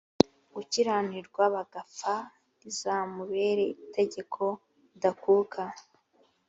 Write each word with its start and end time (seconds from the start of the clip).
gukiranirwa 0.53 1.43
bagapfa 1.55 2.13
rizamubere 2.61 3.63
itegeko 3.75 4.43
ridakuka 4.91 5.61